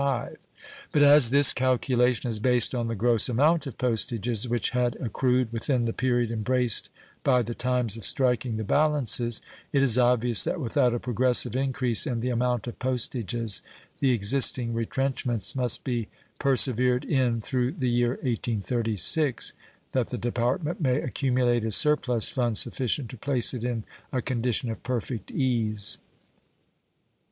[0.91, 5.53] But as this calculation is based on the gross amount of postages which had accrued
[5.53, 6.89] within the period embraced
[7.23, 12.07] by the times of striking the balances, it is obvious that without a progressive increase
[12.07, 13.61] in the amount of postages
[13.99, 16.07] the existing retrenchments must be
[16.39, 19.53] persevered in through the year 1836
[19.91, 24.71] that the Department may accumulate a surplus fund sufficient to place it in a condition
[24.71, 25.99] of perfect ease.